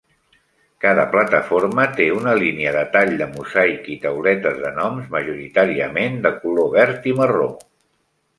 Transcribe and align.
Cada 0.83 1.03
plataforma 1.09 1.83
té 1.99 2.07
una 2.15 2.33
línia 2.43 2.71
de 2.77 2.81
tall 2.95 3.13
de 3.19 3.27
mosaic 3.35 3.85
i 3.97 3.99
tauletes 4.07 4.59
de 4.65 4.73
noms 4.79 5.13
majoritàriament 5.17 6.19
de 6.27 6.33
color 6.41 6.73
verd 6.79 7.09
i 7.13 7.17
marró. 7.23 7.49